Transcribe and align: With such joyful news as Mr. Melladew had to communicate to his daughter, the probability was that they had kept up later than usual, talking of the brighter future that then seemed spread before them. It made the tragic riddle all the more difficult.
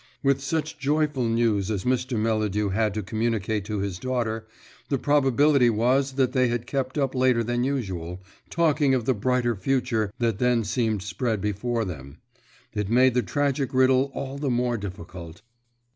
With 0.23 0.41
such 0.41 0.79
joyful 0.79 1.25
news 1.29 1.69
as 1.69 1.83
Mr. 1.83 2.17
Melladew 2.17 2.69
had 2.69 2.95
to 2.95 3.03
communicate 3.03 3.65
to 3.65 3.81
his 3.81 3.99
daughter, 3.99 4.47
the 4.89 4.97
probability 4.97 5.69
was 5.69 6.13
that 6.13 6.31
they 6.31 6.47
had 6.47 6.65
kept 6.65 6.97
up 6.97 7.13
later 7.13 7.43
than 7.43 7.63
usual, 7.63 8.19
talking 8.49 8.95
of 8.95 9.05
the 9.05 9.13
brighter 9.13 9.55
future 9.55 10.11
that 10.17 10.39
then 10.39 10.63
seemed 10.63 11.03
spread 11.03 11.39
before 11.39 11.85
them. 11.85 12.17
It 12.73 12.89
made 12.89 13.13
the 13.13 13.21
tragic 13.21 13.75
riddle 13.75 14.09
all 14.15 14.39
the 14.39 14.49
more 14.49 14.75
difficult. 14.75 15.43